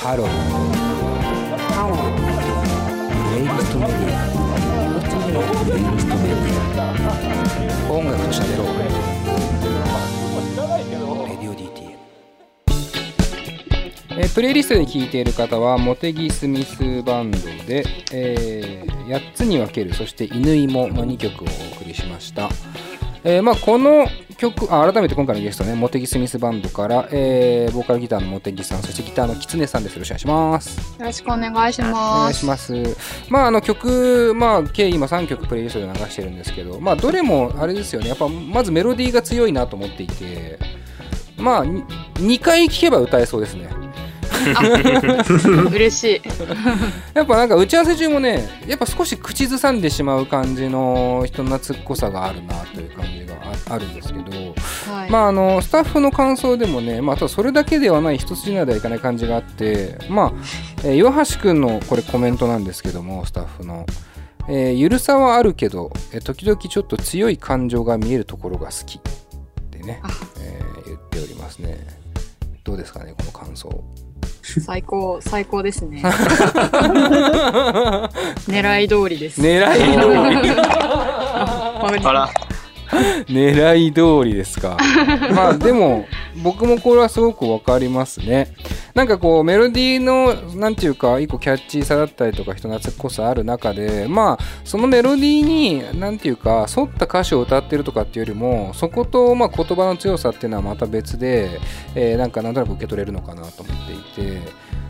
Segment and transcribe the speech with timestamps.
[0.00, 0.28] ハロー
[1.74, 1.98] ハロー
[3.26, 4.30] プレイリストメディア
[5.64, 6.54] プレイリストメディ
[7.88, 8.84] ア音楽と喋ろうレ
[11.34, 11.98] ディオ DTM
[14.20, 22.48] えプレイリストで聴いている方はモテギ・スミスバンドで、え8つに分けるそして犬芋の2曲をお送りしました、
[23.24, 32.36] えーまあ、この曲あ改めて今回のゲストねモテギ・スミスバンドから、えーボーカルギターのモテギさんそしてギターのキツネさんですよろしくお願いしますよろしくお願いしお願ます。
[32.36, 32.96] いします。
[33.28, 38.08] まああの曲、まあ計今3曲プレイリストで流してるんですけど、まあどれもあれですよね。
[38.08, 40.58] やっぱまずメロディーが強いなと思っていて、
[41.36, 43.68] まあ2回聴けば歌えそうですね。
[45.70, 46.20] 嬉しい。
[47.14, 53.34] やっぱなんか打ち合わせ中もね、やっぱ少し口ずさんでしまう感じの人懐っこさがあるなという感じが
[53.68, 54.22] ああるんですけど、
[54.92, 55.10] はい。
[55.10, 60.32] まああのスタッフの感想でもね、まあ、ただそれだけではない一筋縄ではいかない感じがあってまあ、
[60.84, 63.86] えー岩橋くんのこれコメントなんですけどもスタッフの、
[64.48, 68.98] えーゆるさはあるけど、えー時々ちょっと強い感情が見えるところが好き。
[68.98, 69.00] っ
[69.70, 70.08] てねあ、
[70.40, 71.78] えー言っておりますね。
[72.64, 73.68] どうですかねこの感想
[74.60, 76.02] 最高、最高ですね。
[78.48, 79.40] 狙い通りです。
[79.40, 79.80] 狙い通
[81.98, 82.28] り あら、
[83.28, 84.76] 狙い通りですか。
[85.34, 86.06] まあでも
[86.42, 88.52] 僕もこれはすごくわかりますね。
[88.94, 101.60] なんかこうメロディーのなんていうか一個キャッチーさだったりとか人懐っこさある中でまあそのメロディーになんていうか沿った歌詞を歌ってるとかっていうよりもそことまあ言葉の強さっていうのはまた別で、
[101.94, 104.40] えーなんかなんとなく受け取れるのかなと思っていて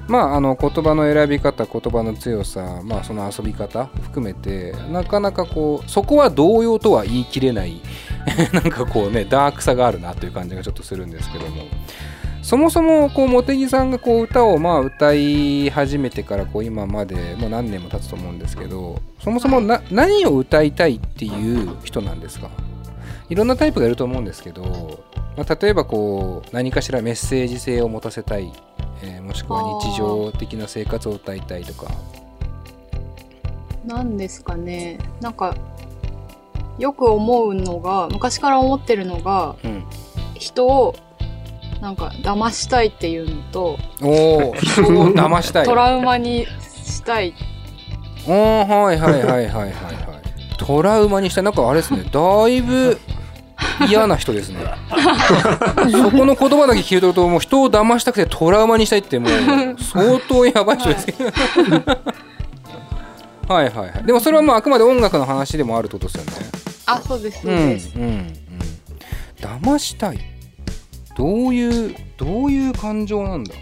[0.09, 7.83] まあ、あの言葉の選び方言葉の強さ、まあ、その遊び方含めてなかなかこうそこは同様とは言い切れない
[8.55, 11.63] なんかこうねダークさがあるなという感じがちょっとするんですけども。
[12.41, 22.49] そもそもこう茂木さんがこう歌をまあ歌い始めてからこう今までもう何年も経つと思うんですけどそもそもな何を歌いたいっていう人なんですか？
[23.29, 24.63] いろんなタイプがいると思うんですけど、
[25.37, 28.51] まあ、例えばこう何かしらメッセージ性を持たせたい、
[29.03, 31.87] えーもしくは日常的な生活を歌いたいとか。
[33.85, 34.99] なんですかね。
[35.21, 35.55] なんか、
[36.79, 39.85] よく思うのが、昔から思ってるのが、うん。
[40.35, 40.95] 人を、
[41.81, 45.65] なんか、騙したいっていうのと、おお人を騙したい。
[45.65, 46.47] トラウマに
[46.85, 47.35] したい。
[48.27, 49.73] おーはいはいはいはいはいはい。
[50.59, 51.45] トラウマにしたい。
[51.45, 52.05] なんかあれですね。
[52.11, 53.01] だいぶ
[53.87, 54.59] 嫌な人ですね。
[55.93, 61.07] そこの言葉だけ聞いてるともう人を騙したくてトラウマにしたいってもう相当やばい人です。
[61.07, 61.25] け ど
[63.55, 64.05] はいはいはい。
[64.05, 66.31] でもそれはまああくまで音楽の話でもあるってことですよね。
[66.87, 67.93] あ、そうです、そううんです。
[67.97, 68.33] うんうん。
[69.41, 70.19] 騙したい。
[71.17, 73.55] どういうどういう感情なんだ？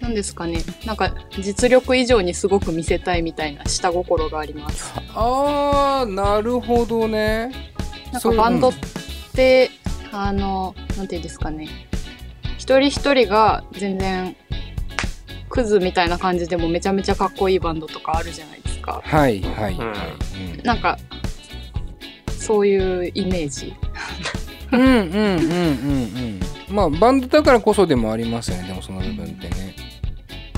[0.00, 0.58] なんですかね。
[0.84, 4.92] なんか、実力以上にすごく見せたいみたいな下心があります。
[5.14, 7.52] あーなるほどね。
[8.12, 8.72] なんかバンドっ
[9.32, 9.70] て、
[10.12, 11.68] あの、なんていうんですかね。
[12.58, 14.36] 一人一人が全然、
[15.48, 19.02] クズみたいな感じでもめちゃめちゃかっこいいバンドとかあるじゃないですか。
[19.04, 19.74] はいはい。
[19.74, 20.62] はい、うん。
[20.62, 20.98] なんか、
[22.38, 23.74] そういうイメージ。
[24.72, 25.12] うんうんうんうん
[26.68, 26.74] うん。
[26.74, 29.76] まあバンドだからこそでもありますよねでもその部分ってね。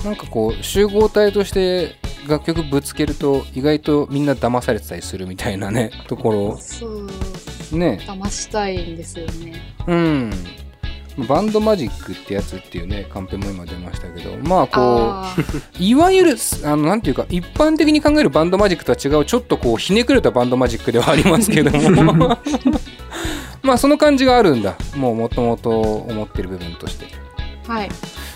[0.04, 1.96] なんかこう集合体として
[2.28, 7.08] 楽曲ぶつけると意外とみんな騙されてたりするみたいなねとこそう、ろ
[7.74, 9.60] ね騙したいんですよね。
[9.86, 10.30] うん
[11.28, 15.22] バンドマジックってやつっていうねカンペも今出ましたけどまあこ
[15.78, 22.36] ういわゆるあのなんていうか一般的に考えるバンドマジックとは違うちょっとこうひねくれたバンドマジックではありますけども
[23.62, 27.06] まあその感じがあるんだもうもともと思ってる部分として、
[27.66, 27.88] はい。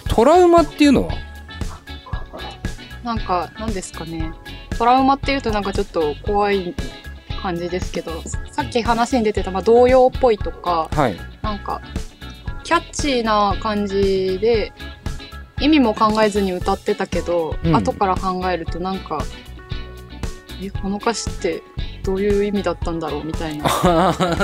[0.09, 1.15] トラウマっていうのは
[3.05, 4.33] なんか、なんですかね。
[4.77, 6.75] トラウマっていうとなんかちょっと怖い
[7.39, 11.17] 感じですけど、さっき話に出てた、まあ、童謡っぽいとか、はい。
[11.43, 11.81] なんか、
[12.65, 14.73] キャッチーな感じで、
[15.61, 17.75] 意味も考えずに歌ってたけど、うん。
[17.75, 19.23] 後から考えるとなんか、
[20.63, 21.63] え、この歌詞って
[22.05, 23.69] どういう意味だったんだろうみたいな。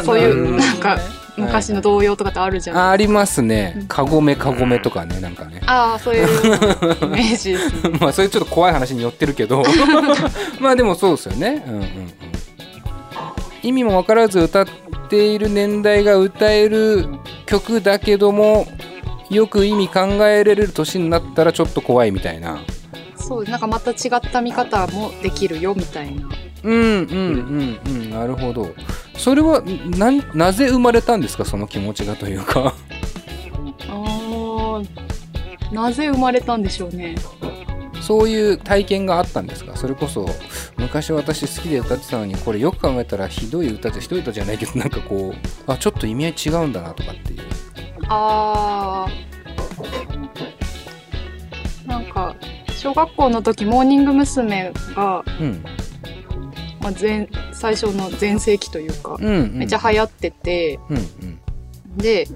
[0.04, 0.98] そういう、なんか、
[1.36, 2.76] 昔の童謡とかってあるじゃん。
[2.76, 3.74] あありますね。
[3.76, 3.86] うん。
[3.86, 5.60] カゴメカゴメとかねなんかね。
[5.66, 7.96] ああ、そういうイメージですね。
[8.00, 9.64] まあそれちょっと怖い話に寄ってるけど。
[10.60, 11.64] まあでもそうですよね。
[11.66, 12.33] うんうんうん
[13.64, 14.66] 意味も分からず歌っ
[15.08, 17.06] ている年代が歌える
[17.46, 18.66] 曲だけども
[19.30, 22.60] よく意味考えれる年になったらちょっと怖いみたいな。
[23.16, 26.28] そう、なんかまた違った見方もできるよみたいな。
[26.62, 28.68] うんうんうんうんなるほど。
[29.16, 29.62] それは
[29.96, 31.44] ななぜ生まれたんですか？
[31.46, 32.74] その気持ちがというか。
[33.88, 34.88] あー
[35.72, 37.14] なぜ生まれたんでしょうね
[38.06, 39.76] そういう体験があったんですか？
[39.76, 40.26] それこそ
[40.76, 47.40] 昔私好きで歌ってたのにこれよく考えたらひどい歌じゃひどい歌じゃないけどなんかこうあちょっと意味合い違うんだなとかっていう。
[48.08, 49.24] あー。
[51.88, 52.36] なんか
[52.70, 54.72] 小学校の時モーニング娘。
[54.94, 55.64] が、うん。
[56.80, 61.40] まあ、前最初の全盛期というか、うんうんめっちゃ流行っててうんうん。
[61.96, 62.28] で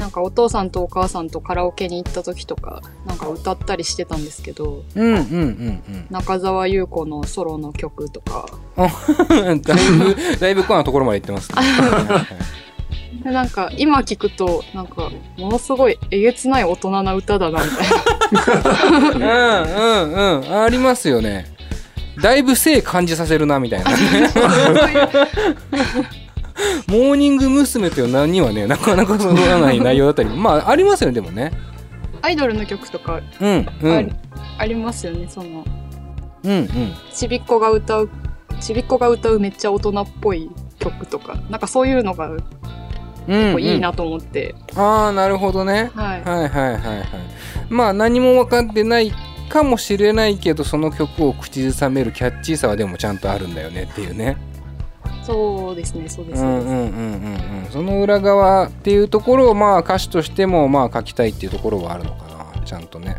[0.00, 8.46] なんかお父さんとお母さんとカラオケに行った時とかなんか歌ったりしてたんですけどうんうんうん中澤優子のソロの曲とか。
[8.76, 11.58] うん だいぶだいぶコアなところまで行ってますね。
[13.30, 19.62] なんか今聞くとなんかものすごいえげつない大人な歌だなみたいな。
[19.62, 19.72] うん
[20.12, 20.62] うんうん。
[20.62, 21.46] ありますよね。
[22.22, 23.90] だいぶ性感じさせるなみたいな
[26.88, 27.90] モーニング娘。
[27.90, 31.52] という名にはねなかなかそぐわない内容だったりまあありますよねでもね。
[32.22, 34.16] アイドルの曲とかうんうん。
[34.58, 35.64] あり,、ますよねその。
[36.44, 36.68] うんうん。
[37.12, 38.10] ちびっこが歌う
[38.60, 41.36] ちびっこが歌うめっちゃ大人っぽい曲とか。
[41.48, 42.40] なんかそういうのがうん
[43.26, 45.90] 結構いいなと思って、ああなるほどね。
[45.94, 47.06] はい、はいはいはいはい。
[47.68, 49.12] まあ何も分かってない
[49.50, 54.36] かもしれないけどその曲を口ずさめるキャッチーさはでもちゃんとあるんだよねっていうね
[55.30, 57.70] そうですねそうでうす、そうですんうんうんうんうん。
[57.70, 62.24] その裏側っていうところをまあ歌手としてもまあ書きたいっていうところはあるのか
[62.54, 63.16] なちゃんとね。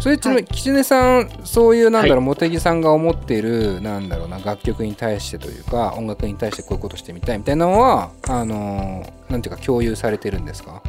[0.00, 10.82] それちなみにきつねさんそういうなんだろう、茂木さんが思っているなんだろうな楽曲に対してというか音楽に対してこういうことしてみたいみたいなのはあのーなんていうか共有されてるんですか？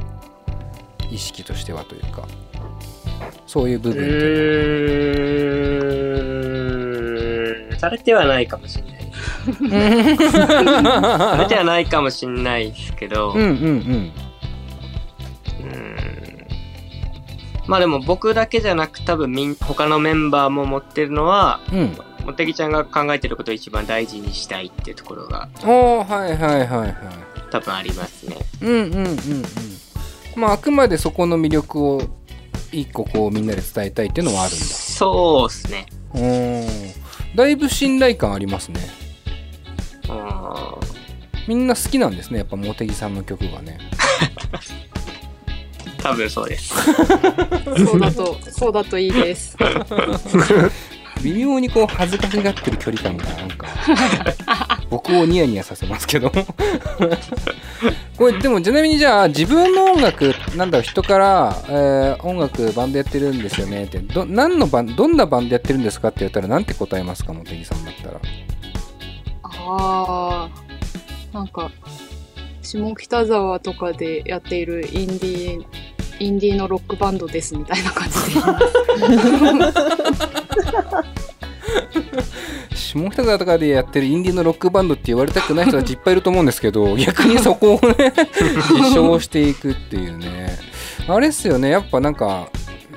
[1.09, 2.27] 意識としてはというか。
[3.47, 4.13] そういう部う分ってい
[7.69, 7.79] うーん。
[7.79, 8.98] されてはないかもしれない。
[9.61, 9.69] の
[11.01, 13.41] はされてはないかもしれないですけど、うん。
[13.41, 14.11] うんうん
[17.67, 21.95] まあでも僕だけじゃなく多分みん他のメンバーも持ってるのは、うん。
[22.25, 26.95] 茂木ちゃんが考えてることを一番大事にしたいっていうところがおーはいはいはいはい
[27.51, 28.37] 多分ありますね。
[28.61, 29.15] うんうんうんうん。
[30.35, 32.01] まああくまでそこの魅力を
[32.71, 34.65] 一個こうみんなで伝えたいっていうのはあるんだ。
[34.65, 35.85] そうっすね。
[36.15, 36.63] うー。
[36.65, 38.81] んだいぶ信頼感ありますね。
[38.93, 38.98] うん
[41.49, 43.79] みんな好きなんですねやっぱ茂木さんの曲がね。
[45.97, 46.75] 多分そうです。
[46.75, 49.57] そうだとそうだといいです。
[51.23, 53.67] 微妙にこう恥ずかしがってる距離感がなんか
[54.91, 56.31] 僕をニヤニヤさせますけど。
[58.15, 68.21] これでもちなみにじゃあ自分の音楽なんだろう人から、えー音楽バンドやってるんですよねってど何のバンどんなバンドやってるんですかって言ったらなんて答えますか茂木さんだったら。
[69.41, 70.68] あー
[71.33, 71.71] なんか
[72.61, 75.65] 下北沢とかでやっているインディー
[76.19, 78.41] インディーのロックバンドですみたいな感じで。
[82.75, 88.13] 下北沢とかでやってるインディーのロックバンドって言われたくない人たちいっぱいいると思うんですけど 逆にそこをね
[88.71, 90.57] 自称していくっていうね。
[91.07, 92.49] あれっすよねやっぱなんか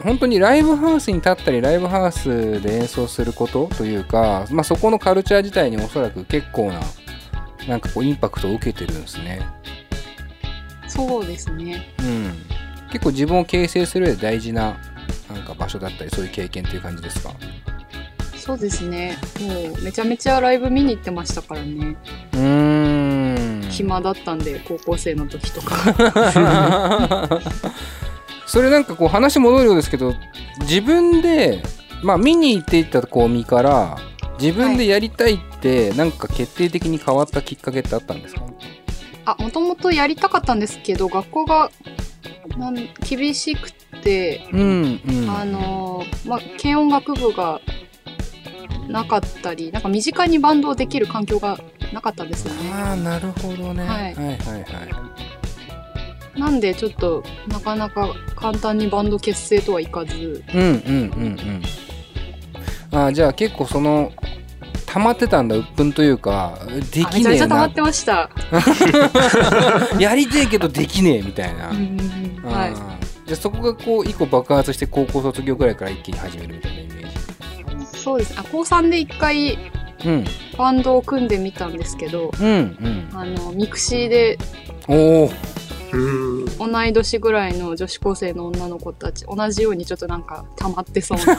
[0.02, 6.80] 本当にライブハウスに立ったりライブハウスで演奏することというか、まあ、そこのカルチャー自体におそらく結構な
[7.68, 9.40] なんかこうインパクトを受けてるんですね。
[10.88, 11.94] そうですね。
[12.00, 12.32] うん。
[12.90, 14.76] 結構自分を形成する上で大事な
[15.32, 17.30] なんか場所だったりそういう経験っていう感じですか？
[18.36, 19.16] そうですね。
[19.40, 21.96] もうめちゃめちゃライブ見に行ってましたからね。
[22.32, 23.70] うーん。
[23.70, 25.76] 暇だったんで高校生の時とか。
[28.46, 30.14] それなんかこう話戻るようですけど
[30.62, 31.62] 自分で
[32.02, 33.96] まあ見に行っていったこう身から
[34.42, 38.42] 自分でやりたいってなんか決定的に変わったきっかけってあったんですか？
[39.24, 41.70] あもともとやりたかったんですけど学校が
[42.58, 42.74] なん
[43.08, 43.72] 厳しく
[44.02, 45.30] てうんうん。
[45.30, 47.60] あのーまあ軽音楽部が
[48.88, 51.58] なかったりなんか身近にバンドをできる環境が
[51.92, 52.70] なかったんですよね。
[52.72, 54.36] ああなるほどね、ははいい、はいは
[56.36, 56.40] い。
[56.40, 60.42] なんでちょっとなかなか簡単にバンド結成とはいかず。
[60.52, 60.80] うんうんうんう
[61.28, 61.62] ん。
[62.90, 64.10] あーじゃあ結構その
[64.92, 66.58] 溜まってたんだ鬱憤というか
[66.92, 68.30] できねえなめちゃ溜まってました。
[69.98, 76.98] やりてえけどできねえみたいな、はあーじゃあそこがこう一個爆発して高校卒業ぐらいから一気に始めるみたいなイメー
[77.78, 78.00] ジい。
[78.00, 78.34] そうです。
[78.36, 79.58] あ高3で一回
[80.04, 80.24] うん
[80.58, 84.38] バンドを組んでみたんですけど、うんうんあのミクシーで
[84.88, 85.30] おおうん。
[85.92, 91.34] 同い年ぐらいの女子高生の女の子たち同じようにちょっとなんか溜まってそうな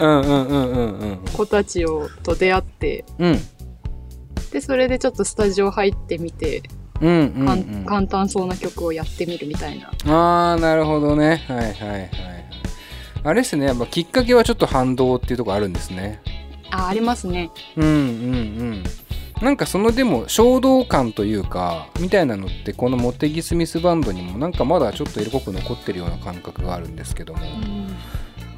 [0.00, 3.40] うんうんうんうんうん子たちをと出会ってうん
[4.52, 6.62] でそれでちょっとスタジオ入ってみて
[7.00, 7.82] うんうん、かうん。
[7.82, 9.90] ん、簡単そうな曲をやってみるみたいな。
[10.06, 11.44] ああなるほどね。
[11.48, 12.10] はいはいはい
[13.24, 16.20] あれですねやっぱきっかけはちょっと反動っていうところあるんですね。
[16.70, 17.50] あありますね。
[17.76, 18.84] うんうんうん
[19.44, 27.40] なんかそのでも衝動感というかみたいなのってこのモテギスミスバンドにもなんかまだちょっと色濃く残ってるような感覚があるんですけども。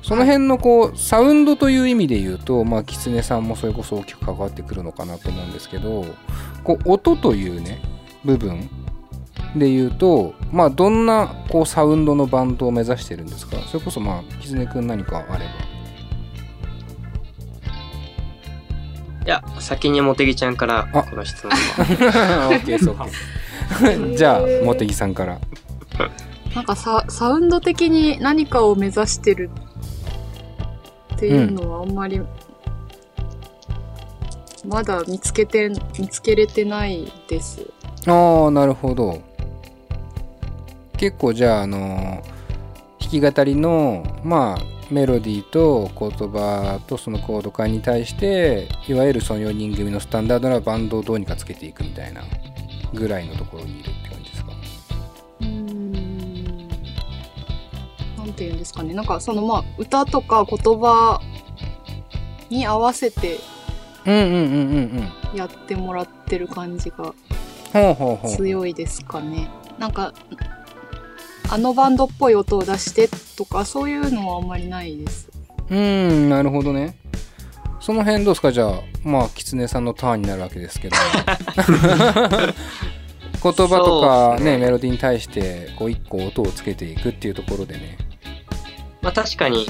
[0.03, 6.05] その辺のこうサウンドという意味で言うとまあキツネさんもそれこそ大きく関わってくるのかなと思うんですけど
[6.63, 7.81] こう音というね
[8.25, 8.71] 部分
[9.57, 13.57] で言うとまあどんなこうサウンドのバンドを目指してるんですか？
[13.67, 15.51] それこそまあキツネくん何かあれば
[19.27, 21.03] いや、先にモテギちゃんからあ。
[21.03, 22.49] この質問は。
[22.49, 23.09] オッケーそうか。
[24.17, 25.41] じゃあ茂木さんから。
[26.55, 29.51] なんかササウンド的に何かを目指してる
[31.15, 32.21] っていうのはあんまり、
[34.65, 37.67] まだ見つけて見つけれてないです。
[38.07, 39.21] ああなるほど。
[40.97, 42.36] 結構じゃああの弾
[43.07, 52.23] き語りのまあメロディーと言葉とそのコード感に対していわゆるその4人組のスタンダードなバンドをどうにかつけていくみたいな
[52.95, 54.53] ぐらいのところにいるって感じですか？
[55.41, 56.69] うーん。
[58.17, 58.95] なんて言うんですかね。
[58.95, 61.21] なんかそのまあ歌とか言葉
[62.49, 63.39] に合わせて
[64.05, 65.37] うんうんうんうんうん。
[65.37, 67.13] やってもらってる感じが
[67.73, 68.37] ほうほうほう。
[68.37, 69.51] 強いですかね。
[69.81, 70.15] なんか
[71.49, 75.29] あのバンドっぽい音を出してとかそういうのはあんまりないです。
[75.69, 76.97] うーんなるほどね。
[77.81, 78.51] その辺どうですか？
[78.53, 80.97] じゃあまあ狐さんのターンになるわけですけど。
[83.43, 84.53] 言葉とかね。
[84.53, 87.99] ねメロディーに対してこう一個音をつけていくっていうところでね。
[89.03, 89.67] まあ確かに、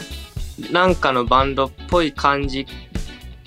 [0.72, 2.66] なんかのバンドっぽい感じ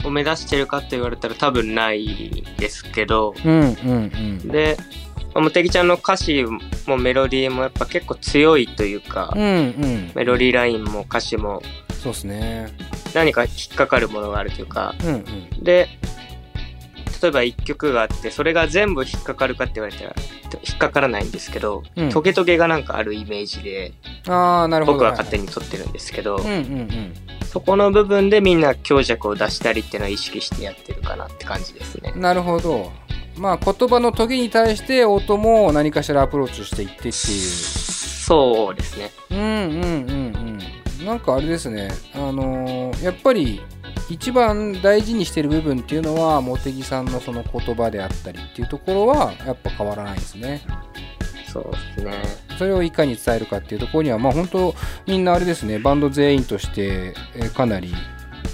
[0.03, 3.71] を目指してるかって言われたら多分ないですけど、うんうん
[4.43, 4.47] うん。
[4.47, 4.77] で、
[5.33, 6.45] まあモテギちゃんの歌詞
[6.87, 10.11] もメロディーもやっぱ結構強いというか、うんうん。
[10.15, 11.61] メロディーラインも歌詞も
[12.01, 12.67] そうですね。
[13.13, 15.63] 何か引っかかるものがあるというか、うんうん。
[15.63, 15.87] で、
[17.21, 20.15] 例えば一曲があって、それが全部引っかかるかって言われたら、
[20.67, 22.09] 引っかからないんですけど、うん。
[22.09, 23.91] トゲトゲがなんかあるイメージで、
[24.27, 24.97] ああなるほど。
[24.99, 26.39] 僕は勝手に撮ってるんですけど、
[27.43, 32.13] そこの部分でみんな強弱を出したりっていうのは意識してやってるかなって感じですね。
[32.15, 32.91] なるほど
[33.39, 37.13] まあ言葉のトゲに対して音も何かしらアプローチしていってっていう。
[37.13, 39.11] そうですね。
[39.31, 40.59] うんうんうん
[40.99, 41.05] うん。
[41.05, 41.89] なんかあれですね。
[42.13, 43.61] あのーやっぱり
[44.09, 50.61] 一番大事にしてる部分っていうのは茂木さんのその言葉であったりっていうところはやっぱ変わらないですね。
[51.51, 51.63] そう
[51.97, 52.13] ですね。
[52.57, 54.75] それをいかに伝えるかっていうところにはまあ本当
[55.07, 55.79] みんなあれですね。
[55.79, 57.93] バンド全員としてえーかなり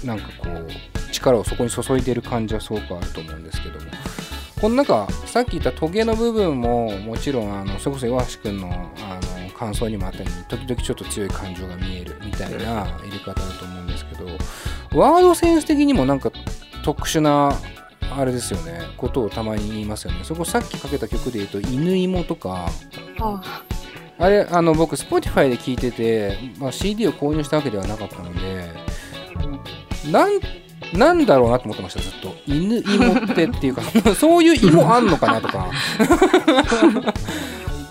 [0.04, 0.68] なんかこう
[1.12, 3.90] 力をそこに注いでる感じはすごくあると思うんですけども
[4.60, 14.26] この中さっき言ったトゲの部分ももちろんあのそれこそ岩橋君のあの感想にもあったように時々ちょっと強い感情が見えるみたいな入れ方だと思うんですけど
[14.98, 16.30] ワードセンス的にもなんか
[16.82, 17.52] 特殊な
[18.18, 18.80] あれですよね。
[18.96, 20.20] ことをたまに言いますよね。
[20.22, 22.68] そこさっきかけた曲で言うと「犬芋」とか。
[23.18, 23.42] あ
[24.18, 24.28] あ。
[24.28, 28.70] れあの僕 Spotify で聴いてて、まあ、CD を購入したわけではなかったので
[30.10, 30.40] なん
[30.92, 32.34] なんだろうなと思ってましたずっと。
[32.46, 33.82] 犬芋ってっていうか
[34.14, 35.70] そういう芋あんのかなとか。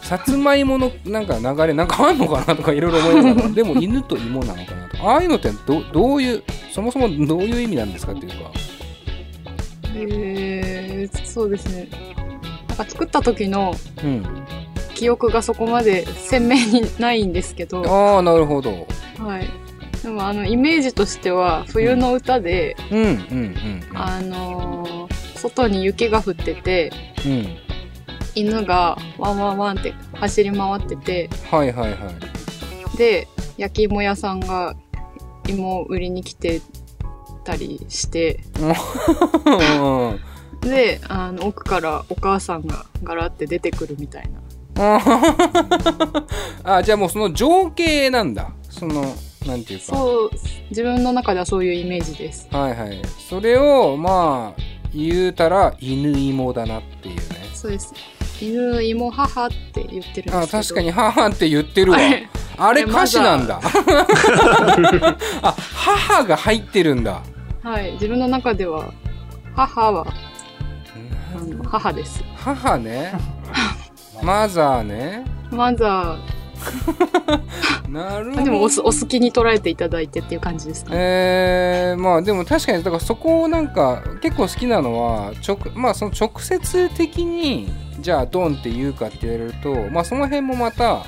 [0.02, 3.50] さつまいものなんか流れなんかあんのかなとかいろいろ思いながら。
[3.50, 5.04] でも犬と芋なのかなとか。
[5.04, 8.36] ああいうのってどどういうそもそもどういう意味なんですかっていうか。
[9.96, 11.88] へえそうですね。
[12.70, 13.74] なんか作った時の
[14.04, 14.25] うん。
[14.96, 18.88] 記憶がそこまで鮮明にないんですけど、ああなるほど。
[19.20, 19.48] はい、
[20.06, 22.78] でもあのイメージとしては冬の歌で、
[23.96, 26.92] あのー外に雪が降ってて
[27.26, 27.58] うんうん
[28.36, 32.98] 犬がワンワンワンって走り回っててはいはいはい。
[32.98, 34.76] で焼き芋屋さんが
[35.48, 36.62] 芋を売りに来て
[37.44, 38.42] たりして
[40.62, 40.70] うん。
[40.70, 44.42] であの奥からお母さんがガラって出てくるみたいな。
[46.64, 48.52] あじゃあもうその情景なんだ。
[48.70, 49.86] そのなんていうか。
[49.86, 50.32] そう
[50.70, 52.48] 自分の中ではそういうイメージです。
[52.52, 53.02] はいはい。
[53.30, 54.62] それをまあ
[54.94, 57.24] 言うたら犬芋だなっていうね。
[57.54, 57.94] そうです。
[58.42, 60.38] 犬芋母って言ってるんですけど。
[60.40, 62.00] あ確かに母って言ってるわ。
[62.58, 63.60] あれ歌詞なんだ。
[65.42, 67.22] あ母が入ってるんだ。
[67.64, 67.94] はい。
[67.94, 68.92] 自分の中では
[69.56, 70.06] 母は
[71.64, 72.24] 母です。
[72.36, 73.14] 母ね。
[74.24, 75.25] マザーね。
[75.52, 76.18] まずは
[77.90, 78.44] なるほど。
[78.44, 80.92] でもおすお好きに捉えていただいてっていう感じですか？
[80.92, 91.04] ねえー、まあでも確かにだからそこをなんか結構好きなのは直,、まあ、その直接的にじゃあドンって言うかって言われると、まあ、その辺もまた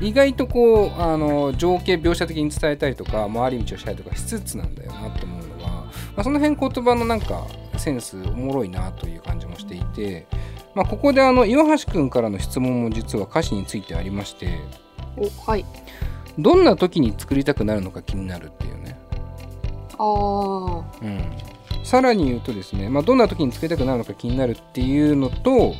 [0.00, 5.86] 意外とこうあの情景描写的に伝えたりとか回り道をしたりとかしつつなんだよなと思うのは、ま
[6.16, 7.46] あ、その辺言葉のなんか
[7.78, 10.26] センスおもろいなという感じもしていて、
[10.74, 14.58] まあ、ここであの岩橋君からの質問も実は歌詞についてありまして
[15.16, 15.64] おはい。
[16.38, 18.98] どんな時に作りたくなるのか気になるっていうね、
[19.98, 20.82] あー。
[21.02, 25.74] うん、さらに言うとですね、まあ、どんな時に作りたくなるのか気になるっていうのと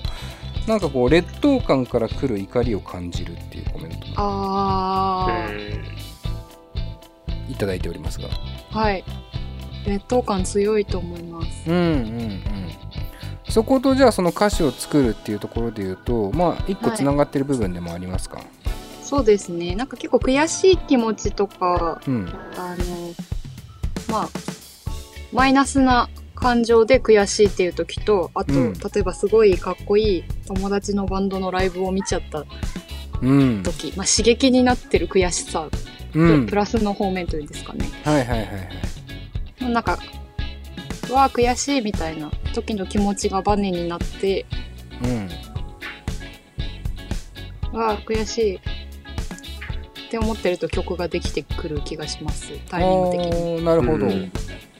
[0.68, 8.28] なんかこう劣等感から来る怒りを感じるっていうコメントもあうんいただいておりますが。
[8.28, 9.04] ーはい。
[9.86, 11.70] 劣等感強いと思います。
[11.70, 12.42] うんうんうん
[13.48, 18.40] そことじゃあその歌詞を作るっていうところで言うとまあ一個つながってる部分でもありますか、
[19.02, 19.74] そうですね。
[19.74, 22.28] なんか結構悔しい気持ちとかうん。
[22.56, 23.14] あの
[24.10, 24.28] まあ
[25.32, 28.72] マイナスな感情で悔しいっていう時とあと、うん。
[28.72, 32.44] 例えばすごいかっこいい友達のバンドのライブを見ちゃった
[33.20, 33.62] うん。
[33.62, 35.68] 時、まあ、刺激になってる悔しさ、
[36.14, 36.46] うん。
[36.46, 37.86] プラスの方面というんですかね。
[38.04, 39.72] はいはいはいはい。
[39.72, 39.98] なんか
[41.12, 44.46] うわあ悔しいみたいな時の気持ちがバネになって
[45.04, 45.28] うん。
[47.74, 48.56] うわあ悔しい。
[48.56, 48.60] っ
[50.10, 52.52] て思ってると曲ができてくる気がします。
[52.68, 53.64] タイミング的に。
[53.64, 54.32] なるほど、うん。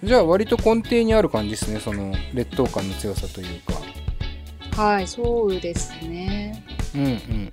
[0.03, 4.83] じゃあ割と根底にある感じですねその劣等感の強さというか。
[4.83, 6.65] はいそうですね。
[6.95, 7.53] うんうんうん。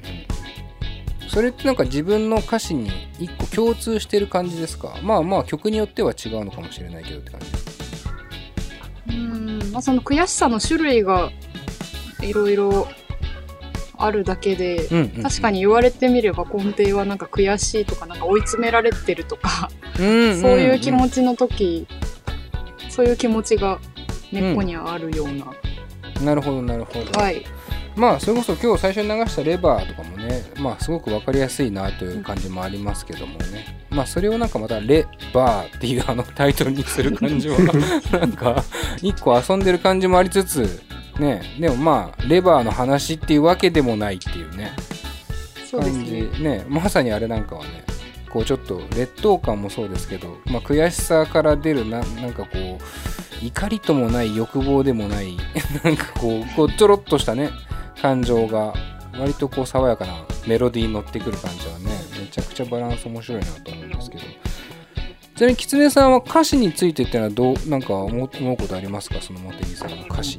[1.27, 4.95] それってなんか自分の歌詞に一個共通してる感じですか？
[5.03, 7.48] まあまあ曲によっては違うのかもしれないけどって感じ。
[7.48, 7.53] うん、
[9.79, 11.31] まあ、その悔しさの種類が
[12.21, 12.89] いろいろ
[13.98, 15.24] あるだけで、うんうんうん。
[15.24, 21.88] 確かに言われてみれば根底はなんか悔しいとかなんか追い詰められてるとか、うんうんうんそういう気持ちの時
[22.89, 23.79] そういう気持ちが
[24.33, 25.45] 根っこにはあるような、
[26.25, 27.45] なるほどなるほど、はい
[27.96, 33.86] まあそれこそ今日最初に流したレバーとかもねまあすごく分かりやすいなという感じもありますけどもね。
[33.89, 37.57] まあそれをなんかまたレバーっていうあのタイトルにする感じは
[38.11, 38.64] なんか
[39.01, 40.81] 一個遊んでる感じもありつつ
[41.20, 44.72] ねでもまあレバーの話っていうわけでもないっていうね
[45.72, 46.11] 感じ。
[46.11, 47.83] ねねまさにあれなんかはね
[48.29, 55.37] こうちょっと劣等感もそうですけど、まあ、悔しさから出るななんかこう怒りともない欲望でもない
[55.83, 57.50] なんかこうこうちょろっとしたね
[58.01, 58.74] 感情が
[59.18, 64.24] 割とこう爽やかなメロディーに乗ってくる感じはねめちゃくちゃバランス面白いなと思うんですけど。
[65.35, 69.22] ちなみに狐さんは歌詞についてっていうのはどうなんか思うことありますか？
[69.22, 70.38] その茂木さんの歌詞。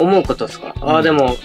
[0.00, 0.96] 思うことですか、あうん。
[0.96, 1.36] あ、でも、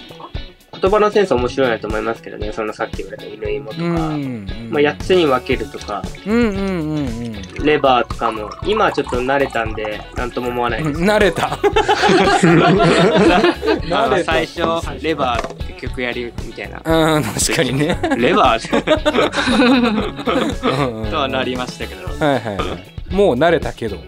[0.81, 2.51] 言葉のセンス面白いなと思いますけどね。
[2.53, 7.03] そのさっき言われた犬芋とか、うんうんまあ、8つに分けるとか、うんうんうんう
[7.35, 11.01] んレバーとかも、今はちょっと慣れたんで、なんとも思わないです。
[11.03, 11.49] 慣れた
[13.89, 14.61] まあ最初、
[15.03, 16.77] レバーって曲やるみたいな。
[16.83, 18.81] うん確かにねレバー
[21.09, 22.07] とはなりましたけど。
[22.07, 23.13] はいはいはい。
[23.13, 23.97] もう慣れたけど。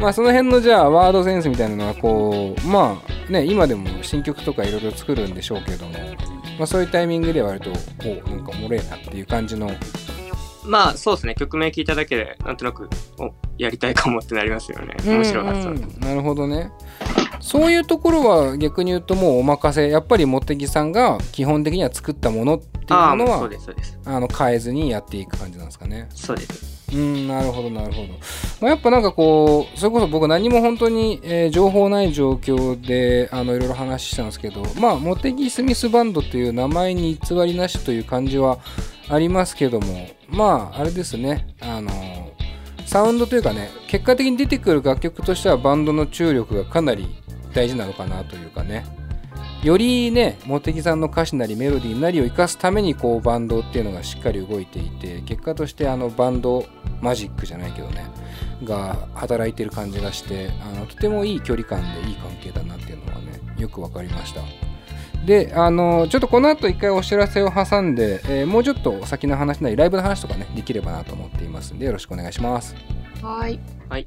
[0.00, 5.92] まあその辺のじゃあワードセンスみたいなのはこうまあね今でも新曲とかいろいろ作るんでしょうけども、
[6.58, 9.70] まあ、そういうタイミングで割とおなんかおもれえなっていう感じの
[10.64, 11.34] まあそうですね。
[11.34, 14.94] 曲名聞いただけで、なんとなく、お、やりたいかもってなりますよね。
[15.04, 15.70] 面白かった。
[15.70, 16.70] うんうんなるほどね
[17.40, 23.50] そういうところは逆に言うともうお任せやっぱり茂木さんが基本的には作ったものっていうものは。
[24.04, 26.80] あの変えずにやっていく感じなんですかねそうです。
[26.92, 28.08] うん、なるほど、なるほど。
[28.60, 38.58] まあ、やっぱなんかこう、それこそ僕何も本当に、えー情報ない状況で、あの、いろいろ話したんですけど、まあ、モテギスミスバンドという名前に偽りなしという感じは
[39.08, 41.90] ありますけども、まあ、あれですね、あの、
[42.86, 47.08] サウンドというかね、結果的に出てくる楽曲としてはバンドの注力がかなり
[47.54, 48.84] 大事なのかなというかね、
[49.62, 56.64] よりね、茂木さんの歌詞なりメロディーなりを生かすためにこうバンドっていうのがしっかり動いていて結果としてあのバンド
[57.02, 58.06] マジックじゃないけどね
[58.64, 64.40] が働いてる感じがしてあのとてもいい距離感でいい関係だなっていうのはねよく分かりました。
[65.26, 72.74] であのちょっとこの後一回お知らせを挟んで、えーもうちょっと先の話なりライブの話とかねできればなと思っていますんでよろしくお願いします。
[73.22, 73.60] はい。
[73.90, 74.06] はい。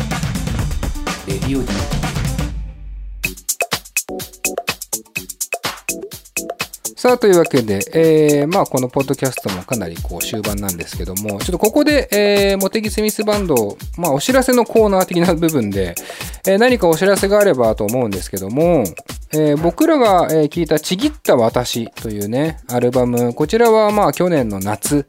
[1.27, 1.67] レディオ D
[7.01, 15.95] さあというわけで、えーまあ、このポッドキャストもかなりこう終盤なんですけどもちょっとここで、えー、モテギスミスバンド、まあ、お知らせのコーナー的な部分で、
[16.45, 18.83] えー何かお知らせがあればと思うんですけども、
[19.33, 25.07] えー僕らが、えー聞いた「ちぎった私」というねアルバムこちらはまあ去年の夏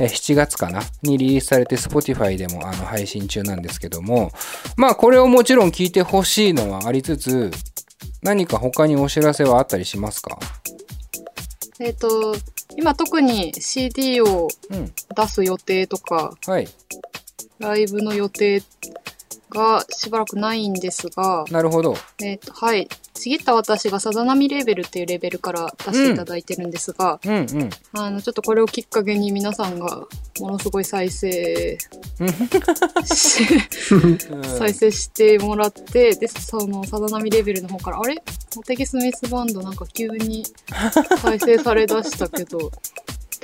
[0.00, 0.80] えー7月かな？
[1.02, 4.30] にリリースされて Spotify でもあの配信中なんですけども
[4.76, 7.50] まあこれをもちろん聞いてほしいのはありつつ
[8.22, 10.38] 何か他にお知らせはあったりしますか？
[11.80, 12.36] えっ、と、
[12.76, 14.92] 今特に CD をうん。
[15.16, 16.68] 出す予定とか、はい。
[17.58, 18.62] ライブの予定
[19.50, 21.96] がしばらくないんですが、なるほど。
[22.22, 22.88] えっ、と、はい。
[23.14, 27.70] ちぎった私がさざ波レーベルっていうレーベルから出していただいてるんですが、うんうん。
[27.92, 30.06] あの、ちょっとこれをきっかけに皆さんが
[30.40, 31.78] ものすごい再生
[33.04, 33.44] し、
[34.58, 38.22] 再生してもらって、で、そのさざ波レーベルの方から、あれ？
[38.56, 40.44] モテギスミスバンドなんか急に
[41.22, 42.70] 再生されだしたけど、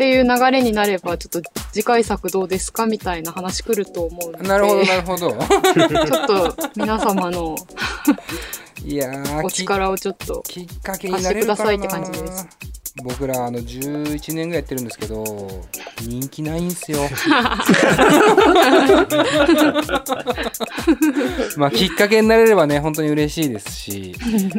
[0.00, 5.30] っていう流れになれば、ちょっと次回作どうですかみたいな話来ると思うので、なるほどなるほど。
[5.30, 7.54] ちょっと皆様の
[8.82, 12.48] いやーお力をちょっと、ききっかけになれるかな貸してくださいって感じです
[13.02, 15.24] 僕らあの11年ぐらいやってるんですけど
[16.02, 16.98] 人気ないんすよ。
[21.56, 24.14] まあきっかけになれればね本当に嬉しいですし。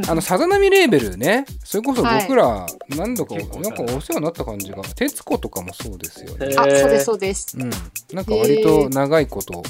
[0.08, 6.56] あのさざ波レーベルねそれこそ僕ら何度か、結構なんかお世話になった感じが徹子とかもそうですよね。
[6.58, 7.58] あ、そうです、そうです。
[7.58, 7.70] うん、
[8.14, 9.64] なんか割と長いこと、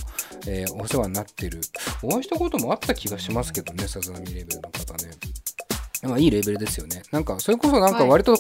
[0.47, 1.62] えーお世話になってる。
[2.01, 5.12] お会いしたこともあった気がしますけどねさざ波レーベルの方ね。
[6.03, 7.03] まあいいレーベルですよね。
[7.12, 8.36] なんかそれこそなんか割と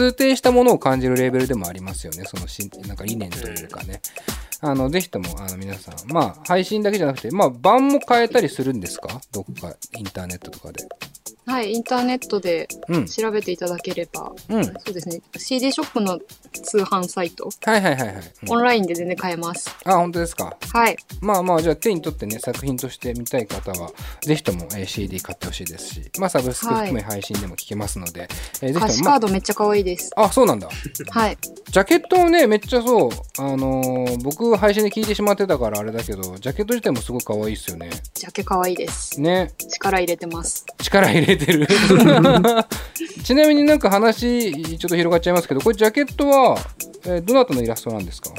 [0.00, 2.24] 通底したものを感じるレーベルでもありますよね。
[2.24, 4.00] そのしなんか理念というかね。
[4.62, 9.20] あのぜひともあの皆さんまあ配信だけじゃなくてまあ版も変えたりするんですか？
[9.32, 10.86] どっかインターネットとかで。
[11.46, 13.06] はい、インターネットでうん。
[13.06, 14.64] 調べていただければ、うん。
[14.64, 16.20] そうですね、CD ショップの
[16.52, 18.52] 通販サイト、はいはいはいはい、うん。
[18.52, 19.74] オンラインで全然買えます。
[19.84, 20.56] あ本当ですか？
[20.72, 28.28] はい、まあまあじゃあ手に取ってね作品として見たい方はぜひとも、えー CD 買ってほしいですしまあサブスク含め配信でも聞けますので、
[28.62, 30.10] えーぜ歌詞ひとも、まカードめっちゃ可愛いです。
[30.16, 30.68] あ、あそうなんだ。
[31.08, 31.38] はい、
[31.70, 39.20] ジャケットもねめっちゃそうあのー僕配信で聞いてしまってたからあれだけどジャケット自体もすごい可愛いですよねジャケ可愛いです。
[39.20, 40.64] ね力入れてます。
[40.82, 41.66] 力入れてる
[43.24, 46.58] ちなみになんか話ちょっと広がっちゃいますけどこれジャケットは、
[47.04, 48.30] えーどなたのイラストなんですか？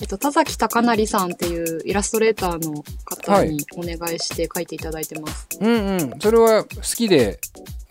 [0.00, 5.48] えっと、田崎貴成さんっていうイラストレーターの方にお願いして書いていただいてます。
[5.60, 6.20] うんうん。
[6.20, 7.38] それは好きで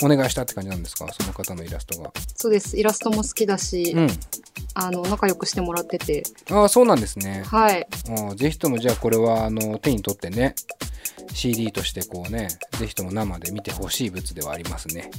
[0.04, 1.08] お願いしたって感じなんですか？
[1.14, 2.12] その方のイラストが。
[2.36, 2.78] そうです。
[2.78, 4.10] イラストも好きだし、うん。
[4.74, 7.44] あの、仲良くしてもらってて、ああそうなんですね。
[7.46, 7.88] はい。
[8.36, 10.56] ぜひともじゃあこれはあの手に取ってね
[11.34, 12.48] CD としてこうね
[12.80, 15.10] ぜひとも生で見てほしい物ではありますね。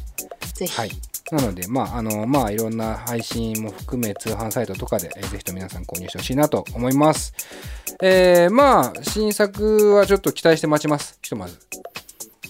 [0.55, 0.77] ぜひ。
[0.79, 0.91] はい。
[1.31, 7.33] なのでまああのまあいろんな配信も含め通販サイトとかで、えーぜひとも皆さん購入してほしいなと思います。
[8.03, 11.19] えー、まあ新作はちょっと期待して待ちます。
[11.23, 11.59] ひとまず。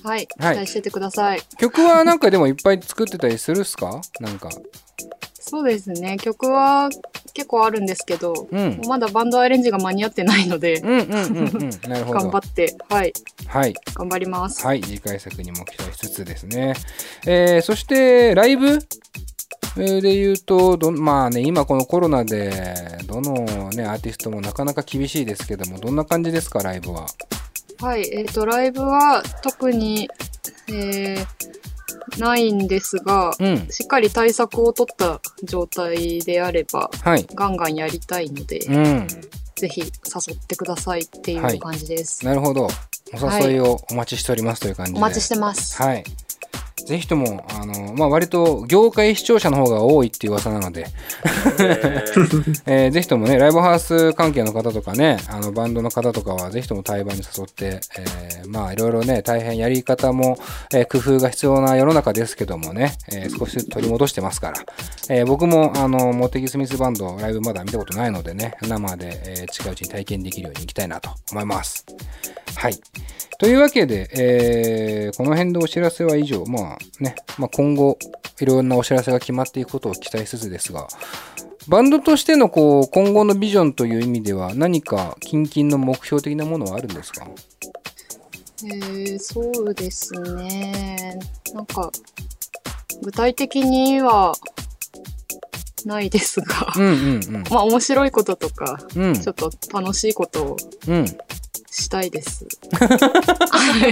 [0.03, 0.27] はい。
[0.27, 0.57] 期はい。
[0.57, 1.42] 待しててください。
[1.59, 4.01] 曲はなんかでもいっぱい作ってたりするっすか？
[4.18, 4.49] なんか
[5.53, 6.17] そうですね。
[6.17, 6.88] 曲は
[7.35, 13.12] 結構あるんですけど、うんまだバンドアレンジが間に合ってないので、 頑張って、はい、
[13.47, 14.65] はい頑張ります。
[14.65, 16.73] はい、次回作にも期待しつつですね。
[17.27, 18.79] えーそして、ライブ？
[19.77, 22.51] えーで言うと、どんまあね、今このコロナで、
[23.07, 23.35] どの
[23.73, 27.09] ね、アーティストもなかなか厳しいですけども、どんな感じですか、ライブは？
[27.81, 30.09] はい、えっ、と、ライブは特に、
[30.69, 31.27] えー、
[32.19, 33.69] ないんですが、うん。
[33.69, 37.27] しっかり対策を取った状態であれば、はい。
[37.35, 39.07] ガンガンやりたいので、うん。
[39.57, 42.25] ぜひ誘ってくださいっていはいう感じです。
[42.25, 42.69] なるほど。
[43.15, 44.99] お誘いをお待ちしておりますという感じで。
[44.99, 45.81] お待ちしてます。
[45.83, 46.05] はい。
[46.87, 50.87] ぜひとも、あの、まあ、割と業界視聴者の方が多いっていう噂なので、
[52.66, 60.37] えーぜひともね、ライブハウス関係の方とかね、あの、バンドの方とかは、ぜひとも対バンに誘って、えーまあ、いろいろね、大変やり方も、
[60.75, 64.61] えー工夫が必要な世の中ですけどもね、えー少しずつ取り戻してますから、
[65.09, 71.85] えー僕も、あの、モテギスミスバンド、ライブまだ見たことないのでね、生で、えー近いうちに体験できるように行きたいなと思います。
[72.57, 72.79] はい。
[73.38, 77.99] というわけで、えーこの辺でお知らせは以上、まあね、まあ、今後、
[78.41, 80.88] いろんなお知らせが決まっていくことを期待しつつですが、
[81.69, 87.27] バンドとしてのこう今後のビジョンという意味では何か近々の目標的なものはあるんですか？
[88.65, 91.19] えー、そうですね。
[91.53, 91.91] なんか、
[93.03, 94.35] 具体的には、
[95.85, 99.15] ないですが、うんうん まあ面白いこととか、うんうん。
[99.21, 101.05] ちょっと楽しいことをうん
[101.73, 102.47] したいです。
[103.51, 103.89] は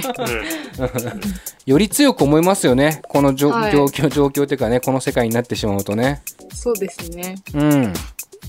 [1.67, 1.71] い。
[1.71, 3.01] より強く思いますよね。
[3.09, 3.37] このはい。
[3.37, 3.51] 状
[3.87, 6.23] 況状況というかねこの世界になってしまうとね。
[6.55, 7.37] そうですね。
[7.55, 7.93] うん。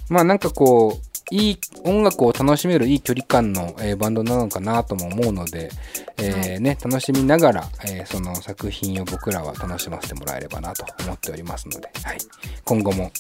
[0.10, 5.72] まあなんかこういい音楽を楽しめるいい距離感の、えーバンドなのかなとも思うので、
[6.18, 12.18] えーね、楽しみながら、えーその作品を僕らは楽しませてもらえればなと思っておりますので、はい、
[12.66, 13.12] 今後も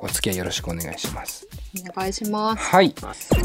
[0.00, 1.41] お付き合いよろしくお願いします。
[1.80, 2.62] お願いします。
[2.62, 2.94] はい、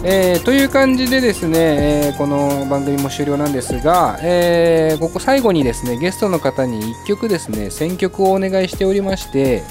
[0.04, 9.64] えーという感じでですね、えーこの番組も終了なんですが、えーここ最後にですねゲストの方に1曲ですね選曲をお願いしておりまして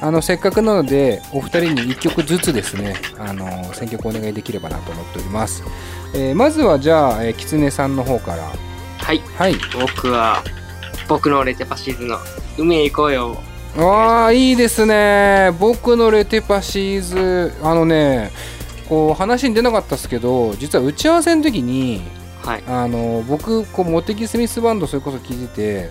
[0.00, 5.62] あのせっかくなのでお二人に1曲ずつですねあの選曲をお願いできればなと思っております、
[6.14, 8.52] えーまずはじゃあ、えー、キツネさんの方から
[9.08, 9.20] はい。
[9.38, 10.44] はい僕は、
[11.08, 12.18] 僕のレテパシーズの
[12.58, 13.42] 海へ行こうよ。
[13.80, 15.52] ああいいですね。
[15.60, 17.52] 僕のレテパシーズ。
[17.62, 18.32] あのね
[18.88, 22.02] こう話に出なかったですけど実は打ち合わせの時に
[22.42, 22.64] はい。
[22.66, 25.90] あの僕こうモテキスミスバンドそれこそ聞いてて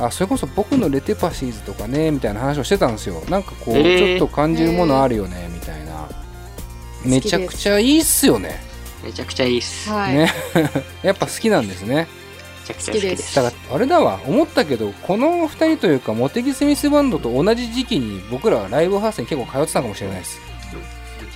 [0.00, 3.22] あそれこそ僕のレテパシーズとかねみたいな話をしてたんですよ。
[3.28, 4.18] なんかこう、えー。
[4.18, 6.08] ちょっと感じるものあるよねみたいな。
[7.04, 8.60] めちゃくちゃいいっすよね。
[9.04, 9.88] めちゃくちゃいいっす。
[9.90, 10.14] めはい。
[10.14, 10.32] ね。
[11.04, 12.08] やっぱ好きなんですね
[12.68, 13.34] ちゃくちゃ好きです。
[13.34, 20.40] だからあれだわ思ったけどこの2人というかモテキスミスバンドと同じ時期に僕らはライブハウスに結構通ってたかもしれないです。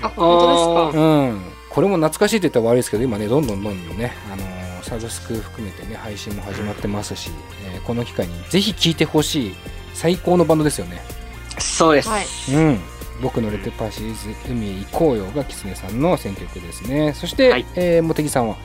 [0.02, 1.00] あ、本当ですか？
[1.00, 1.40] うん。
[1.70, 7.30] これも懐かしいって言ったら悪いですけど今ねどんどんどんどんね、あのーサブスク含めてね配信も始まってますし、
[7.72, 9.54] えーこの機会にぜひ聴いてほしい
[9.94, 11.00] 最高のバンドですよね。
[11.58, 12.08] そうです。
[12.08, 12.26] はい。
[12.54, 12.80] うん。
[13.22, 17.12] 僕のレテパシーズ海へ行こうよがキツネさんの選曲ですね。
[17.14, 17.66] そして、はい。
[17.76, 18.56] えー、茂木さんは？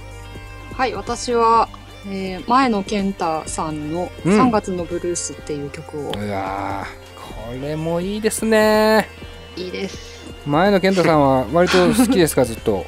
[0.74, 1.70] はい、私は、
[2.10, 4.40] えー前野健太さんのうん。
[4.42, 9.08] 3月のブルースっていう曲を、うわーこれもいいですね。
[9.56, 9.98] いいです。
[10.46, 12.46] 前野健太さんは割と好きですか？
[12.46, 12.86] ずっと。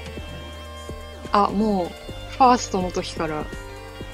[1.32, 3.44] あ、もう、ファーストの時から、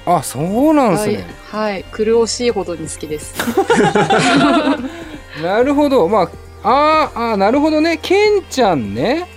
[0.08, 1.14] あそうなんですはい。
[1.18, 3.34] ね、はい、苦しいほどに好きです。
[5.44, 6.08] なるほど。
[6.08, 6.30] ま
[6.64, 7.98] ああーあーなるほどね。
[8.02, 9.28] ケンちゃんね。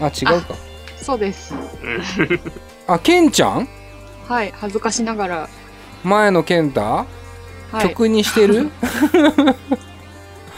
[0.00, 0.54] あ違うか。
[1.00, 1.54] そうです。
[2.86, 3.68] あケンちゃん？
[4.30, 5.48] はい、恥ずかしながら、
[6.04, 7.06] 前の健太、は
[7.74, 8.70] い、曲にしてる？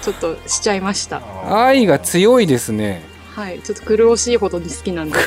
[0.03, 1.23] ちょっとしちゃいました。
[1.49, 3.03] 愛が強いですね。
[3.35, 5.19] はい、ちょっと苦しいほどに好きなんで。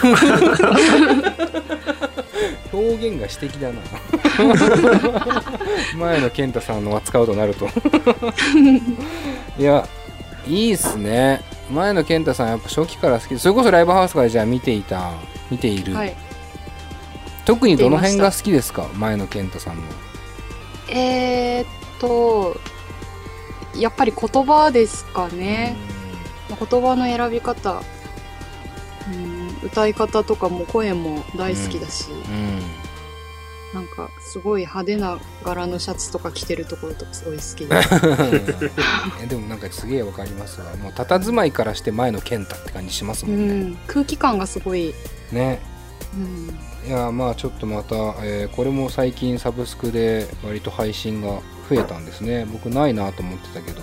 [2.72, 3.82] 表現が詩的だな。
[5.98, 7.68] 前の健太さんの扱うとなると。
[9.58, 9.88] いや
[10.48, 11.42] いいっすね。
[11.72, 13.40] 前の健太さんやっぱ初期から好き。
[13.40, 15.14] それこそライブハウスからじゃあ見ていた
[15.50, 16.16] 見ている、はい。
[17.46, 18.88] 特にどの辺が好きですか？
[18.96, 19.84] 前の健太さんの。
[20.90, 21.68] えー、っ
[22.00, 22.60] と、
[23.76, 25.76] やっぱり言葉ですかね。
[26.50, 27.82] まあ言葉の選び方、
[29.12, 32.62] うん、歌い方とかも声も大好きだし、うん。
[33.74, 37.76] なんかすごい派手な柄のシャツとか着てるところとかすごい好きで。
[39.22, 40.68] えでもなんかすげえわかりますわ。
[40.78, 44.94] もう佇まいからして前の健太って感じしますうもんね、ん、空気感がすごい、
[45.32, 45.60] ね
[46.16, 52.46] うん、いやまあちょっとまた、えーこれも最近サブスクで割と配信が増えたんですね。
[52.46, 53.82] 僕ないなと思ってたけど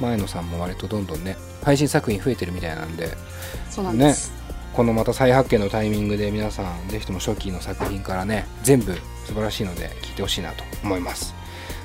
[0.00, 3.10] 前野さんも割とどんどんね配信作品増えてるみたいなんで
[3.68, 4.32] そうなんです、
[4.74, 8.94] このまた再発見のタイミングで皆さんぜひとも初期の作品からね全部
[9.26, 11.34] 素晴らしいので聴いてほしいなと思います。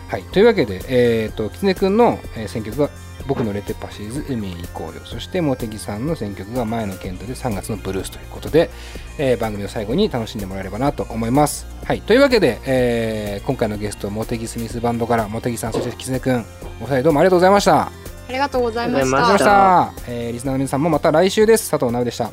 [0.08, 0.24] はい。
[0.24, 2.90] というわけでえっ、ときつねくんの、えー選曲が
[3.28, 8.70] 僕のレテパシーズ海へ行こうよそして茂木さんの選曲が前の健太で3月のブルースということで、
[9.18, 11.66] えー番組の最後に楽しんでもらえればなと思います。
[11.86, 12.02] はい。
[12.02, 16.46] というわけで、えー今回のゲスト茂木スミスバンドから茂木さんそしてきつねくん
[16.82, 17.82] お二人どうもありがとうございました。
[17.84, 17.92] あ
[18.32, 19.38] りがとうございました。
[19.38, 19.94] した。
[20.08, 21.70] えーリスナーの皆さんもまた来週です。
[21.72, 22.32] 佐藤直でした